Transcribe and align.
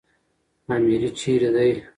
اميري 0.73 1.09
چيري 1.19 1.49
دئ؟ 1.55 1.71